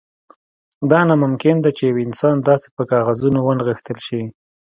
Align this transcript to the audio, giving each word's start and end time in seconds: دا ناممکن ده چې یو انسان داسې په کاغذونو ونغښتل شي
دا 0.91 0.99
ناممکن 1.09 1.55
ده 1.63 1.69
چې 1.77 1.83
یو 1.89 1.97
انسان 2.07 2.35
داسې 2.47 2.67
په 2.75 2.83
کاغذونو 2.91 3.39
ونغښتل 3.43 3.97
شي 4.07 4.21